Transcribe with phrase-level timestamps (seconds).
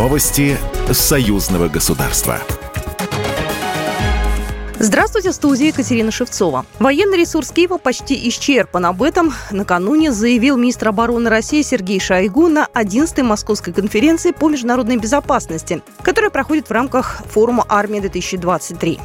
[0.00, 0.56] Новости
[0.90, 2.38] союзного государства.
[4.78, 6.64] Здравствуйте, в студии Екатерина Шевцова.
[6.78, 8.86] Военный ресурс Киева почти исчерпан.
[8.86, 14.96] Об этом накануне заявил министр обороны России Сергей Шойгу на 11-й Московской конференции по международной
[14.96, 18.98] безопасности, которая проходит в рамках форума «Армия-2023».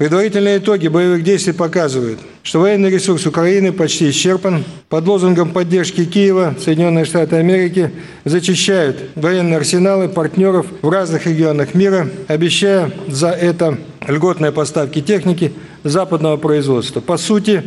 [0.00, 4.64] Предварительные итоги боевых действий показывают, что военный ресурс Украины почти исчерпан.
[4.88, 7.90] Под лозунгом поддержки Киева Соединенные Штаты Америки
[8.24, 13.76] зачищают военные арсеналы партнеров в разных регионах мира, обещая за это
[14.08, 15.52] льготные поставки техники
[15.84, 17.02] западного производства.
[17.02, 17.62] По сути,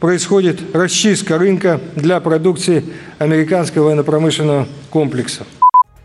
[0.00, 2.82] происходит расчистка рынка для продукции
[3.18, 5.44] американского военно-промышленного комплекса.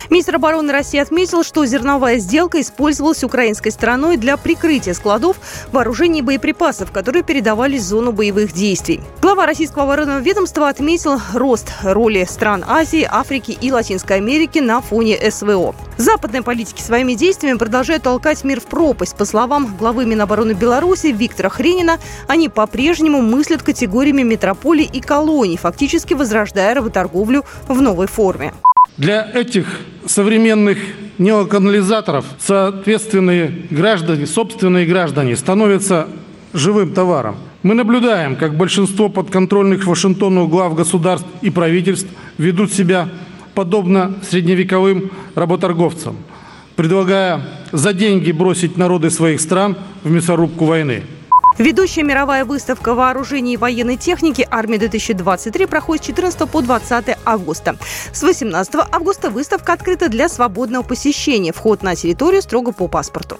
[0.10, 5.38] Министр обороны России отметил, что зерновая сделка использовалась украинской стороной для прикрытия складов
[5.72, 9.02] вооружений и боеприпасов, которые передавались в зону боевых действий.
[9.22, 15.20] Глава российского оборонного ведомства отметил рост роли стран Азии, Африки и Латинской Америки на фоне
[15.30, 15.76] СВО.
[15.98, 19.16] Западные политики своими действиями продолжают толкать мир в пропасть.
[19.16, 26.16] По словам главы Минобороны Беларуси Виктора Хренина, они по-прежнему мыслят категориями метрополий и колоний, фактически
[26.16, 28.54] возрождая работорговлю в новой форме.
[28.98, 29.68] Для этих
[30.10, 30.80] современных
[31.20, 36.08] неоканализаторов соответственные граждане, собственные граждане становятся
[36.52, 37.36] живым товаром.
[37.62, 43.10] Мы наблюдаем, как большинство подконтрольных Вашингтону глав государств и правительств ведут себя
[43.54, 46.16] подобно средневековым работорговцам,
[46.76, 51.04] предлагая за деньги бросить народы своих стран в мясорубку войны.
[51.60, 57.76] Ведущая мировая выставка вооружений и военной техники «Армия-2023» проходит с 14 по 20 августа.
[58.14, 61.52] С 18 августа выставка открыта для свободного посещения.
[61.52, 63.38] Вход на территорию строго по паспорту.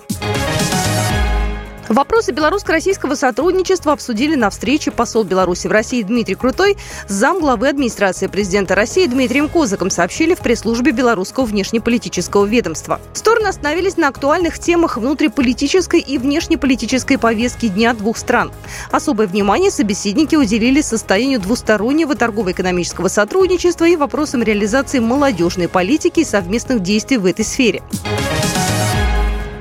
[1.90, 8.28] Вопросы белорусско-российского сотрудничества обсудили на встрече посол Беларуси в России Дмитрий Крутой с замглавы администрации
[8.28, 13.02] президента России Дмитрием Козаком, сообщили в пресс-службе Белорусского внешнеполитического ведомства.
[13.14, 18.52] Стороны остановились на актуальных темах внутриполитической и внешнеполитической повестки дня двух стран.
[18.92, 26.84] Особое внимание собеседники уделили состоянию двустороннего торгово-экономического сотрудничества и вопросам реализации молодежной политики и совместных
[26.84, 27.82] действий в этой сфере.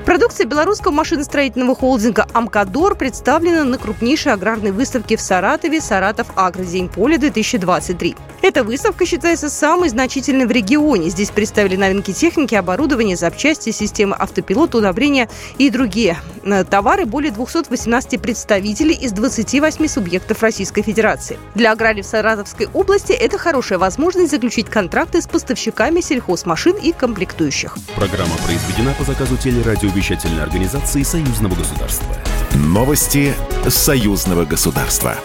[0.08, 8.16] Продукция белорусского машиностроительного холдинга «Амкадор» представлена на крупнейшей аграрной выставке в Саратове «Саратов Агродень Поле-2023».
[8.43, 11.10] Эта выставка считается самой значительной в регионе.
[11.10, 15.28] Здесь представили новинки техники, оборудования, запчасти, системы автопилота, удобрения
[15.59, 21.38] и другие э, товары более 218 представителей из 28 субъектов Российской Федерации.
[21.54, 27.77] Для аграриев Саратовской области это хорошая возможность заключить контракты с поставщиками сельхозмашин и комплектующих.
[27.97, 32.06] Программа произведена по заказу телерадиовещательной организации Союзного государства.
[32.54, 33.34] Новости
[33.69, 35.16] Союзного государства.